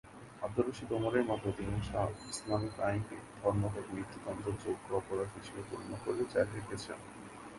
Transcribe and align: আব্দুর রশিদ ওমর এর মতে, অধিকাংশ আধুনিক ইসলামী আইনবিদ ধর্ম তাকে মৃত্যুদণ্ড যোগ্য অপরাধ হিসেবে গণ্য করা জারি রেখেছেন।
আব্দুর 0.41 0.65
রশিদ 0.67 0.89
ওমর 0.91 1.13
এর 1.15 1.25
মতে, 1.29 1.45
অধিকাংশ 1.49 1.89
আধুনিক 1.95 2.29
ইসলামী 2.33 2.69
আইনবিদ 2.87 3.23
ধর্ম 3.39 3.61
তাকে 3.73 3.89
মৃত্যুদণ্ড 3.95 4.45
যোগ্য 4.63 4.87
অপরাধ 4.95 5.29
হিসেবে 5.35 5.61
গণ্য 5.69 5.91
করা 6.03 6.23
জারি 6.33 6.51
রেখেছেন। 6.57 6.99